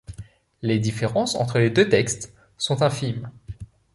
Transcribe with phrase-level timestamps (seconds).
[0.63, 3.29] Les différences entre les deux textes sont infimes.